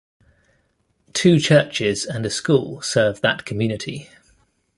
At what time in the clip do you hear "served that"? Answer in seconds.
2.81-3.45